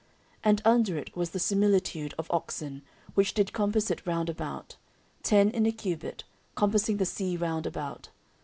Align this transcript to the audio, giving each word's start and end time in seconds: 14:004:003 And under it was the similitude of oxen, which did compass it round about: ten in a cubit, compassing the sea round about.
14:004:003 0.37 0.39
And 0.45 0.61
under 0.65 0.97
it 0.97 1.15
was 1.15 1.29
the 1.29 1.37
similitude 1.37 2.15
of 2.17 2.25
oxen, 2.31 2.81
which 3.13 3.35
did 3.35 3.53
compass 3.53 3.91
it 3.91 4.03
round 4.07 4.31
about: 4.31 4.75
ten 5.21 5.51
in 5.51 5.67
a 5.67 5.71
cubit, 5.71 6.23
compassing 6.55 6.97
the 6.97 7.05
sea 7.05 7.37
round 7.37 7.67
about. 7.67 8.09